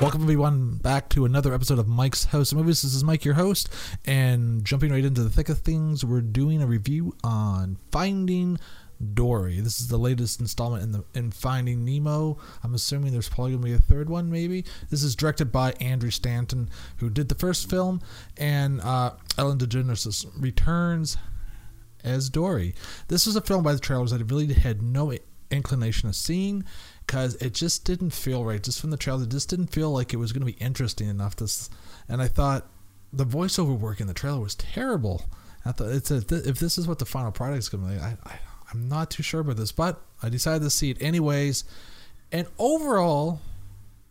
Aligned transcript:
Welcome 0.00 0.22
everyone 0.22 0.78
back 0.78 1.08
to 1.10 1.24
another 1.24 1.54
episode 1.54 1.78
of 1.78 1.86
Mike's 1.86 2.24
House 2.24 2.50
of 2.50 2.58
Movies. 2.58 2.82
This 2.82 2.94
is 2.94 3.04
Mike, 3.04 3.24
your 3.24 3.34
host, 3.34 3.68
and 4.04 4.64
jumping 4.64 4.90
right 4.90 5.04
into 5.04 5.22
the 5.22 5.30
thick 5.30 5.48
of 5.48 5.58
things, 5.58 6.04
we're 6.04 6.20
doing 6.20 6.60
a 6.60 6.66
review 6.66 7.14
on 7.22 7.78
Finding 7.92 8.58
Dory. 9.14 9.60
This 9.60 9.80
is 9.80 9.86
the 9.86 9.96
latest 9.96 10.40
installment 10.40 10.82
in 10.82 10.90
the 10.90 11.04
in 11.14 11.30
Finding 11.30 11.84
Nemo. 11.84 12.38
I'm 12.64 12.74
assuming 12.74 13.12
there's 13.12 13.28
probably 13.28 13.52
gonna 13.52 13.64
be 13.64 13.72
a 13.72 13.78
third 13.78 14.10
one, 14.10 14.32
maybe. 14.32 14.64
This 14.90 15.04
is 15.04 15.14
directed 15.14 15.52
by 15.52 15.72
Andrew 15.80 16.10
Stanton, 16.10 16.70
who 16.96 17.08
did 17.08 17.28
the 17.28 17.36
first 17.36 17.70
film, 17.70 18.02
and 18.36 18.80
uh, 18.80 19.12
Ellen 19.38 19.58
DeGeneres 19.58 20.26
returns 20.36 21.16
as 22.02 22.28
Dory. 22.28 22.74
This 23.06 23.26
was 23.26 23.36
a 23.36 23.40
film 23.40 23.62
by 23.62 23.72
the 23.72 23.78
trailers 23.78 24.10
that 24.10 24.20
I 24.20 24.24
really 24.24 24.52
had 24.52 24.82
no 24.82 25.12
inclination 25.50 26.08
of 26.08 26.16
seeing 26.16 26.64
because 27.06 27.34
it 27.36 27.54
just 27.54 27.84
didn't 27.84 28.10
feel 28.10 28.44
right. 28.44 28.62
Just 28.62 28.80
from 28.80 28.90
the 28.90 28.96
trailer, 28.96 29.24
it 29.24 29.30
just 29.30 29.48
didn't 29.48 29.68
feel 29.68 29.90
like 29.90 30.12
it 30.12 30.16
was 30.16 30.32
going 30.32 30.46
to 30.46 30.52
be 30.52 30.64
interesting 30.64 31.08
enough. 31.08 31.36
This, 31.36 31.70
and 32.08 32.22
I 32.22 32.28
thought 32.28 32.66
the 33.12 33.26
voiceover 33.26 33.78
work 33.78 34.00
in 34.00 34.06
the 34.06 34.14
trailer 34.14 34.40
was 34.40 34.54
terrible. 34.54 35.24
I 35.64 35.72
thought 35.72 35.90
it's 35.90 36.10
a, 36.10 36.16
if 36.16 36.58
this 36.58 36.76
is 36.78 36.86
what 36.86 36.98
the 36.98 37.06
final 37.06 37.32
product 37.32 37.58
is 37.58 37.68
going 37.68 37.84
to 37.84 37.94
be, 37.94 38.00
I, 38.00 38.16
I, 38.24 38.38
I'm 38.72 38.88
not 38.88 39.10
too 39.10 39.22
sure 39.22 39.40
about 39.40 39.56
this, 39.56 39.72
but 39.72 40.00
I 40.22 40.28
decided 40.28 40.62
to 40.64 40.70
see 40.70 40.90
it 40.90 41.00
anyways. 41.00 41.64
And 42.32 42.46
overall, 42.58 43.40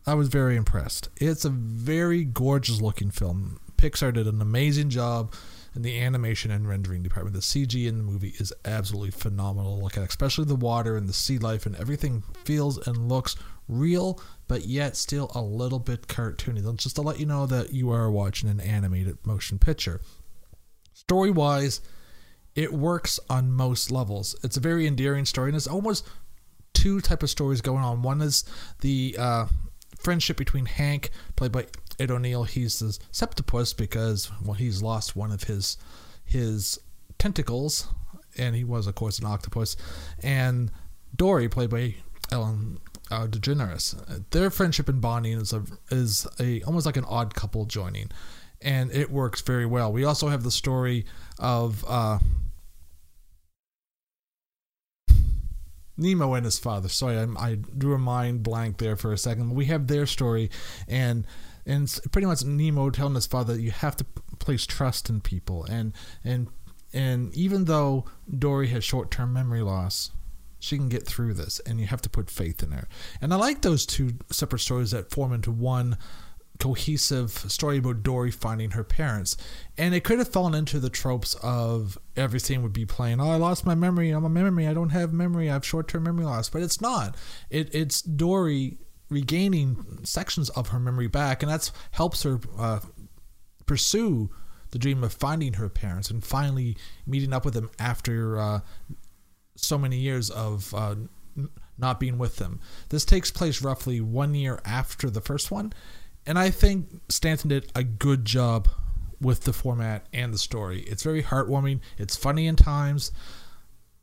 I 0.06 0.14
was 0.14 0.30
very 0.30 0.56
impressed. 0.56 1.10
It's 1.18 1.46
a 1.46 1.50
very 1.50 2.24
gorgeous 2.24 2.82
looking 2.82 3.12
film. 3.12 3.60
Pixar 3.78 4.14
did 4.14 4.28
an 4.28 4.42
amazing 4.42 4.90
job 4.90 5.34
in 5.76 5.82
the 5.82 6.00
animation 6.00 6.52
and 6.52 6.68
rendering 6.68 7.04
department. 7.04 7.36
The 7.36 7.42
CG 7.42 7.88
in 7.88 7.98
the 7.98 8.04
movie 8.04 8.36
is 8.40 8.54
absolutely 8.66 9.12
phenomenal 9.12 9.82
look 9.82 9.98
at, 9.98 10.08
especially 10.08 10.46
the 10.46 10.56
water 10.56 10.98
and 10.98 11.08
the 11.08 11.14
sea 11.14 11.38
life 11.38 11.66
and 11.66 11.76
everything 11.76 12.24
feels 12.44 12.86
and 12.88 13.10
looks 13.10 13.36
real, 13.68 14.22
but 14.48 14.66
yet 14.66 14.96
still 14.96 15.32
a 15.34 15.42
little 15.42 15.80
bit 15.80 16.08
cartoony. 16.08 16.64
Just 16.78 16.96
to 16.96 17.02
let 17.02 17.20
you 17.20 17.26
know 17.26 17.46
that 17.46 17.74
you 17.74 17.92
are 17.92 18.12
watching 18.12 18.50
an 18.50 18.60
animated 18.60 19.18
motion 19.26 19.58
picture. 19.58 20.02
Story 20.94 21.32
wise, 21.32 21.82
it 22.56 22.72
works 22.72 23.20
on 23.30 23.52
most 23.52 23.92
levels. 23.92 24.36
It's 24.44 24.58
a 24.58 24.62
very 24.62 24.86
endearing 24.86 25.26
story, 25.26 25.50
and 25.50 25.54
there's 25.54 25.68
almost 25.68 26.08
two 26.74 27.02
type 27.02 27.24
of 27.24 27.30
stories 27.30 27.62
going 27.62 27.84
on. 27.84 28.02
One 28.02 28.22
is 28.22 28.44
the 28.82 29.16
uh, 29.18 29.48
friendship 29.98 30.38
between 30.38 30.66
Hank, 30.66 31.10
played 31.36 31.52
by 31.52 31.66
Ed 32.00 32.12
O'Neill, 32.12 32.44
he's 32.44 32.80
the 32.80 32.98
septopus 33.12 33.76
because 33.76 34.32
well, 34.44 34.54
he's 34.54 34.82
lost 34.82 35.16
one 35.16 35.32
of 35.32 35.44
his 35.44 35.78
his 36.24 36.80
tentacles, 37.18 37.88
and 38.38 38.56
he 38.56 38.64
was, 38.64 38.88
of 38.88 38.96
course, 38.96 39.20
an 39.20 39.26
octopus. 39.26 39.76
And 40.22 40.72
Dory, 41.16 41.50
played 41.50 41.70
by 41.70 41.96
Ellen 42.32 42.80
uh, 43.12 43.28
DeGeneres, 43.28 44.30
their 44.32 44.50
friendship 44.50 44.90
and 44.90 45.02
bonding 45.02 45.34
is 45.34 45.54
a 45.54 45.64
is 45.92 46.28
a 46.40 46.62
almost 46.64 46.86
like 46.86 46.98
an 46.98 47.06
odd 47.06 47.36
couple 47.36 47.66
joining, 47.66 48.10
and 48.62 48.92
it 48.92 49.12
works 49.12 49.42
very 49.42 49.66
well. 49.66 49.92
We 49.92 50.04
also 50.04 50.30
have 50.30 50.44
the 50.44 50.52
story 50.52 51.06
of. 51.40 51.86
Uh, 51.88 52.20
Nemo 55.96 56.34
and 56.34 56.44
his 56.44 56.58
father. 56.58 56.90
Sorry, 56.90 57.20
I, 57.20 57.28
I 57.38 57.56
drew 57.56 57.94
a 57.94 58.00
mind 58.00 58.42
blank 58.42 58.78
there 58.80 58.96
for 58.96 59.14
a 59.14 59.18
second. 59.18 59.54
We 59.54 59.66
have 59.66 59.86
their 59.86 60.08
story, 60.08 60.50
and 60.88 61.26
and 61.66 62.00
pretty 62.12 62.26
much 62.26 62.44
Nemo 62.44 62.90
telling 62.90 63.16
his 63.16 63.26
father 63.26 63.56
that 63.56 63.62
you 63.62 63.72
have 63.72 63.96
to 63.98 64.06
place 64.40 64.66
trust 64.66 65.10
in 65.10 65.22
people, 65.22 65.66
and 65.66 65.94
and 66.24 66.48
and 66.94 67.34
even 67.36 67.66
though 67.66 68.06
Dory 68.38 68.68
has 68.68 68.84
short-term 68.84 69.34
memory 69.34 69.62
loss, 69.62 70.12
she 70.60 70.78
can 70.78 70.90
get 70.90 71.06
through 71.06 71.34
this, 71.34 71.60
and 71.66 71.80
you 71.80 71.88
have 71.88 72.02
to 72.04 72.10
put 72.10 72.30
faith 72.30 72.62
in 72.62 72.72
her. 72.72 72.88
And 73.20 73.34
I 73.34 73.38
like 73.38 73.62
those 73.62 73.86
two 73.86 74.14
separate 74.32 74.60
stories 74.60 74.92
that 74.92 75.12
form 75.12 75.34
into 75.34 75.52
one 75.52 75.98
cohesive 76.60 77.32
story 77.32 77.80
about 77.80 78.04
Dory 78.04 78.32
finding 78.32 78.72
her 78.72 78.84
parents. 78.84 79.36
And 79.78 79.94
it 79.94 80.04
could 80.04 80.20
have 80.20 80.30
fallen 80.30 80.54
into 80.54 80.80
the 80.80 80.90
tropes 80.90 81.36
of 81.42 81.98
everything 82.16 82.62
would 82.62 82.74
be 82.74 82.86
playing, 82.86 83.20
oh, 83.20 83.32
I 83.32 83.36
lost 83.36 83.66
my 83.66 83.76
memory, 83.76 84.12
I'm 84.12 84.24
a 84.24 84.30
memory, 84.30 84.68
I 84.68 84.74
don't 84.74 84.90
have 84.90 85.12
memory, 85.12 85.50
I 85.50 85.54
have 85.54 85.66
short 85.66 85.88
term 85.88 86.04
memory 86.04 86.26
loss. 86.26 86.50
But 86.50 86.62
it's 86.62 86.80
not. 86.80 87.16
It, 87.50 87.74
it's 87.74 88.02
Dory 88.02 88.78
regaining 89.14 90.00
sections 90.04 90.50
of 90.50 90.70
her 90.70 90.80
memory 90.80 91.08
back, 91.08 91.44
and 91.44 91.52
that's 91.52 91.72
helps 91.92 92.24
her 92.24 92.40
uh, 92.58 92.80
pursue 93.66 94.30
the 94.72 94.80
dream 94.80 95.04
of 95.04 95.14
finding 95.14 95.54
her 95.54 95.70
parents 95.70 96.10
and 96.10 96.24
finally 96.24 96.76
meeting 97.06 97.32
up 97.32 97.46
with 97.46 97.54
them 97.54 97.70
after 97.80 98.40
uh, 98.40 98.60
so 99.56 99.78
many 99.78 99.98
years 99.98 100.30
of 100.32 100.74
uh, 100.74 100.96
not 101.78 102.00
being 102.00 102.18
with 102.18 102.38
them. 102.38 102.60
This 102.90 103.06
takes 103.06 103.32
place 103.32 103.62
roughly 103.62 104.02
one 104.02 104.34
year 104.34 104.60
after 104.66 105.10
the 105.10 105.22
first 105.22 105.52
one, 105.52 105.74
and 106.26 106.40
I 106.40 106.50
think 106.50 106.88
Stanton 107.10 107.50
did 107.50 107.72
a 107.76 107.84
good 107.84 108.26
job 108.26 108.68
with 109.22 109.42
the 109.42 109.54
format 109.54 110.06
and 110.12 110.34
the 110.34 110.38
story. 110.38 110.82
It's 110.82 111.04
very 111.04 111.24
heartwarming. 111.24 111.80
It's 111.98 112.16
funny 112.16 112.48
in 112.48 112.56
times, 112.56 113.12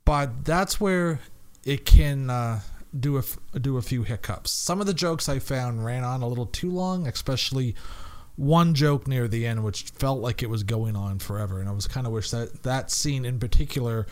but 0.04 0.44
that's 0.44 0.80
where 0.80 1.20
it 1.64 1.84
can 1.84 2.30
uh, 2.30 2.60
do 2.98 3.18
a 3.18 3.58
do 3.58 3.76
a 3.76 3.82
few 3.82 4.02
hiccups. 4.02 4.50
Some 4.50 4.80
of 4.80 4.86
the 4.86 4.94
jokes 4.94 5.28
I 5.28 5.38
found 5.38 5.84
ran 5.84 6.04
on 6.04 6.22
a 6.22 6.28
little 6.28 6.46
too 6.46 6.70
long, 6.70 7.06
especially 7.06 7.74
one 8.36 8.74
joke 8.74 9.06
near 9.06 9.28
the 9.28 9.46
end, 9.46 9.62
which 9.62 9.82
felt 9.82 10.20
like 10.20 10.42
it 10.42 10.50
was 10.50 10.62
going 10.62 10.96
on 10.96 11.18
forever, 11.18 11.60
and 11.60 11.68
I 11.68 11.72
was 11.72 11.86
kind 11.86 12.06
of 12.06 12.12
wish 12.12 12.30
that 12.30 12.62
that 12.62 12.90
scene 12.90 13.24
in 13.24 13.38
particular 13.38 14.06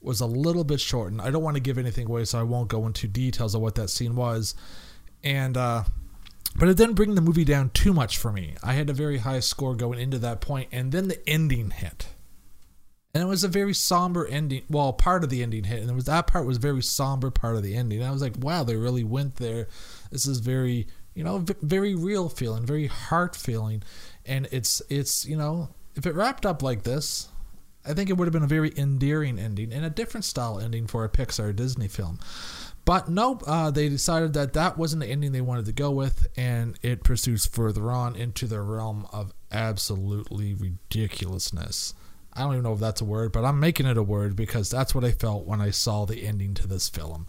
was 0.00 0.20
a 0.20 0.26
little 0.26 0.64
bit 0.64 0.80
shortened. 0.80 1.20
I 1.20 1.30
don't 1.30 1.42
want 1.42 1.56
to 1.56 1.62
give 1.62 1.78
anything 1.78 2.06
away, 2.06 2.24
so 2.24 2.38
I 2.38 2.42
won't 2.42 2.68
go 2.68 2.86
into 2.86 3.06
details 3.06 3.54
of 3.54 3.60
what 3.60 3.74
that 3.76 3.90
scene 3.90 4.16
was, 4.16 4.54
and 5.22 5.56
uh, 5.56 5.84
but 6.56 6.68
it 6.68 6.76
didn't 6.76 6.94
bring 6.94 7.14
the 7.14 7.20
movie 7.20 7.44
down 7.44 7.70
too 7.70 7.92
much 7.92 8.18
for 8.18 8.32
me. 8.32 8.54
I 8.62 8.74
had 8.74 8.90
a 8.90 8.94
very 8.94 9.18
high 9.18 9.40
score 9.40 9.74
going 9.74 9.98
into 9.98 10.18
that 10.20 10.40
point, 10.40 10.68
and 10.72 10.92
then 10.92 11.08
the 11.08 11.28
ending 11.28 11.70
hit 11.70 12.08
and 13.14 13.22
it 13.22 13.26
was 13.26 13.44
a 13.44 13.48
very 13.48 13.72
somber 13.72 14.26
ending. 14.26 14.64
Well, 14.68 14.92
part 14.92 15.22
of 15.22 15.30
the 15.30 15.42
ending 15.42 15.64
hit, 15.64 15.80
and 15.80 15.90
it 15.90 15.94
was 15.94 16.06
that 16.06 16.26
part 16.26 16.46
was 16.46 16.58
very 16.58 16.82
somber 16.82 17.30
part 17.30 17.54
of 17.54 17.62
the 17.62 17.76
ending. 17.76 18.00
And 18.00 18.08
I 18.08 18.12
was 18.12 18.20
like, 18.20 18.36
wow, 18.38 18.64
they 18.64 18.74
really 18.74 19.04
went 19.04 19.36
there. 19.36 19.68
This 20.10 20.26
is 20.26 20.40
very, 20.40 20.88
you 21.14 21.22
know, 21.22 21.38
v- 21.38 21.54
very 21.62 21.94
real 21.94 22.28
feeling, 22.28 22.66
very 22.66 22.88
heart 22.88 23.36
feeling, 23.36 23.84
and 24.26 24.48
it's 24.50 24.82
it's 24.90 25.24
you 25.24 25.36
know, 25.36 25.68
if 25.94 26.06
it 26.06 26.14
wrapped 26.14 26.44
up 26.44 26.60
like 26.60 26.82
this, 26.82 27.28
I 27.86 27.94
think 27.94 28.10
it 28.10 28.14
would 28.14 28.26
have 28.26 28.32
been 28.32 28.42
a 28.42 28.48
very 28.48 28.72
endearing 28.76 29.38
ending 29.38 29.72
and 29.72 29.84
a 29.84 29.90
different 29.90 30.24
style 30.24 30.58
ending 30.58 30.88
for 30.88 31.04
a 31.04 31.08
Pixar 31.08 31.54
Disney 31.54 31.88
film. 31.88 32.18
But 32.84 33.08
nope, 33.08 33.44
uh, 33.46 33.70
they 33.70 33.88
decided 33.88 34.34
that 34.34 34.54
that 34.54 34.76
wasn't 34.76 35.02
the 35.02 35.08
ending 35.08 35.32
they 35.32 35.40
wanted 35.40 35.66
to 35.66 35.72
go 35.72 35.90
with, 35.90 36.26
and 36.36 36.78
it 36.82 37.04
pursues 37.04 37.46
further 37.46 37.90
on 37.90 38.16
into 38.16 38.46
the 38.46 38.60
realm 38.60 39.06
of 39.12 39.32
absolutely 39.52 40.52
ridiculousness. 40.52 41.94
I 42.36 42.42
don't 42.42 42.52
even 42.52 42.64
know 42.64 42.72
if 42.72 42.80
that's 42.80 43.00
a 43.00 43.04
word, 43.04 43.32
but 43.32 43.44
I'm 43.44 43.60
making 43.60 43.86
it 43.86 43.96
a 43.96 44.02
word 44.02 44.34
because 44.34 44.70
that's 44.70 44.94
what 44.94 45.04
I 45.04 45.12
felt 45.12 45.46
when 45.46 45.60
I 45.60 45.70
saw 45.70 46.04
the 46.04 46.26
ending 46.26 46.54
to 46.54 46.66
this 46.66 46.88
film. 46.88 47.26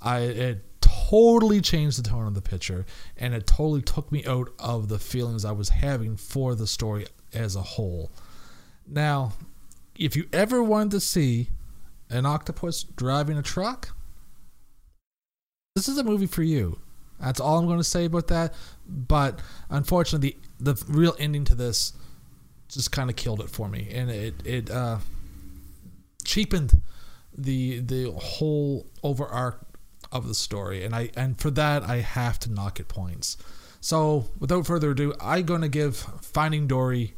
I 0.00 0.20
it 0.20 0.64
totally 0.80 1.62
changed 1.62 1.98
the 1.98 2.08
tone 2.08 2.26
of 2.26 2.34
the 2.34 2.42
picture 2.42 2.84
and 3.16 3.32
it 3.32 3.46
totally 3.46 3.80
took 3.80 4.12
me 4.12 4.24
out 4.26 4.50
of 4.58 4.88
the 4.88 4.98
feelings 4.98 5.44
I 5.44 5.52
was 5.52 5.70
having 5.70 6.16
for 6.16 6.54
the 6.54 6.66
story 6.66 7.06
as 7.32 7.56
a 7.56 7.62
whole. 7.62 8.12
Now, 8.86 9.32
if 9.96 10.14
you 10.14 10.28
ever 10.32 10.62
wanted 10.62 10.92
to 10.92 11.00
see 11.00 11.48
an 12.10 12.26
octopus 12.26 12.82
driving 12.82 13.38
a 13.38 13.42
truck, 13.42 13.96
this 15.74 15.88
is 15.88 15.98
a 15.98 16.04
movie 16.04 16.26
for 16.26 16.42
you. 16.42 16.78
That's 17.18 17.40
all 17.40 17.58
I'm 17.58 17.66
going 17.66 17.78
to 17.78 17.84
say 17.84 18.04
about 18.04 18.28
that. 18.28 18.54
But 18.86 19.40
unfortunately, 19.70 20.36
the, 20.60 20.74
the 20.74 20.84
real 20.88 21.16
ending 21.18 21.44
to 21.46 21.54
this 21.54 21.94
just 22.68 22.92
kind 22.92 23.10
of 23.10 23.16
killed 23.16 23.40
it 23.40 23.50
for 23.50 23.68
me, 23.68 23.88
and 23.92 24.10
it 24.10 24.34
it 24.44 24.70
uh, 24.70 24.98
cheapened 26.24 26.80
the 27.36 27.80
the 27.80 28.10
whole 28.12 28.86
over 29.02 29.26
arc 29.26 29.60
of 30.12 30.28
the 30.28 30.34
story, 30.34 30.84
and 30.84 30.94
I 30.94 31.10
and 31.16 31.38
for 31.38 31.50
that 31.52 31.82
I 31.82 31.96
have 31.96 32.38
to 32.40 32.52
knock 32.52 32.80
it 32.80 32.88
points. 32.88 33.36
So 33.80 34.26
without 34.38 34.66
further 34.66 34.92
ado, 34.92 35.14
I'm 35.20 35.44
gonna 35.44 35.68
give 35.68 35.96
Finding 35.96 36.66
Dory 36.66 37.14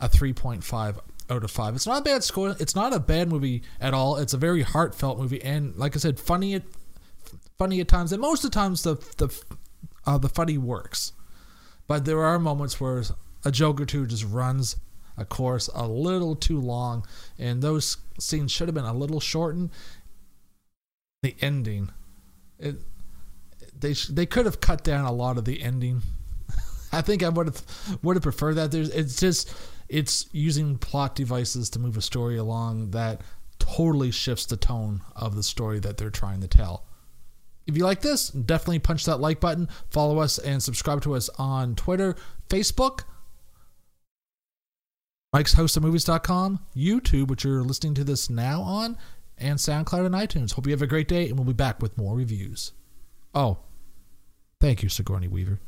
a 0.00 0.08
3.5 0.08 0.98
out 1.30 1.44
of 1.44 1.50
five. 1.50 1.74
It's 1.74 1.86
not 1.86 2.00
a 2.00 2.04
bad 2.04 2.24
score. 2.24 2.56
It's 2.58 2.74
not 2.74 2.92
a 2.92 2.98
bad 2.98 3.28
movie 3.28 3.62
at 3.80 3.94
all. 3.94 4.16
It's 4.16 4.32
a 4.32 4.38
very 4.38 4.62
heartfelt 4.62 5.18
movie, 5.18 5.42
and 5.42 5.76
like 5.76 5.94
I 5.94 5.98
said, 5.98 6.18
funny 6.18 6.54
at 6.54 6.62
funny 7.58 7.80
at 7.80 7.88
times, 7.88 8.12
and 8.12 8.20
most 8.20 8.44
of 8.44 8.50
the 8.50 8.54
times 8.54 8.82
the 8.82 8.96
the 9.18 9.28
uh, 10.06 10.18
the 10.18 10.28
funny 10.28 10.58
works. 10.58 11.12
But 11.86 12.04
there 12.04 12.22
are 12.22 12.38
moments 12.38 12.80
where 12.80 13.02
a 13.44 13.50
joke 13.50 13.80
or 13.80 13.86
two 13.86 14.06
just 14.06 14.24
runs 14.24 14.76
of 15.18 15.28
course, 15.28 15.68
a 15.74 15.86
little 15.86 16.36
too 16.36 16.60
long, 16.60 17.06
and 17.38 17.62
those 17.62 17.98
scenes 18.18 18.52
should 18.52 18.68
have 18.68 18.74
been 18.74 18.84
a 18.84 18.94
little 18.94 19.20
shortened. 19.20 19.70
The 21.22 21.34
ending, 21.40 21.90
it 22.58 22.76
they 23.80 23.92
they 23.92 24.26
could 24.26 24.46
have 24.46 24.60
cut 24.60 24.84
down 24.84 25.04
a 25.04 25.12
lot 25.12 25.38
of 25.38 25.44
the 25.44 25.62
ending. 25.62 26.02
I 26.92 27.02
think 27.02 27.22
I 27.22 27.28
would 27.28 27.46
have 27.46 27.98
would 28.02 28.16
have 28.16 28.22
preferred 28.22 28.54
that. 28.54 28.70
There's 28.70 28.90
it's 28.90 29.18
just 29.18 29.52
it's 29.88 30.28
using 30.32 30.78
plot 30.78 31.14
devices 31.14 31.70
to 31.70 31.78
move 31.78 31.96
a 31.96 32.02
story 32.02 32.36
along 32.36 32.90
that 32.90 33.22
totally 33.58 34.10
shifts 34.10 34.46
the 34.46 34.56
tone 34.56 35.02
of 35.16 35.34
the 35.34 35.42
story 35.42 35.80
that 35.80 35.96
they're 35.96 36.10
trying 36.10 36.40
to 36.40 36.48
tell. 36.48 36.84
if 37.66 37.76
you 37.76 37.84
like 37.84 38.00
this, 38.00 38.30
definitely 38.30 38.78
punch 38.78 39.04
that 39.06 39.18
like 39.18 39.40
button. 39.40 39.68
Follow 39.90 40.18
us 40.18 40.38
and 40.38 40.62
subscribe 40.62 41.02
to 41.02 41.14
us 41.14 41.28
on 41.38 41.74
Twitter, 41.74 42.16
Facebook, 42.48 43.02
Mike's 45.30 45.52
House 45.52 45.76
of 45.76 45.82
Movies.com, 45.82 46.60
YouTube, 46.74 47.28
which 47.28 47.44
you're 47.44 47.62
listening 47.62 47.92
to 47.94 48.04
this 48.04 48.30
now 48.30 48.62
on, 48.62 48.96
and 49.36 49.58
SoundCloud 49.58 50.06
and 50.06 50.14
iTunes. 50.14 50.54
Hope 50.54 50.66
you 50.66 50.72
have 50.72 50.80
a 50.80 50.86
great 50.86 51.06
day, 51.06 51.28
and 51.28 51.36
we'll 51.36 51.44
be 51.44 51.52
back 51.52 51.82
with 51.82 51.98
more 51.98 52.16
reviews. 52.16 52.72
Oh, 53.34 53.58
thank 54.58 54.82
you, 54.82 54.88
Sigourney 54.88 55.28
Weaver. 55.28 55.60